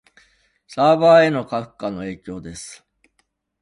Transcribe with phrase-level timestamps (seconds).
[0.67, 2.83] サーバへの過負荷の影響です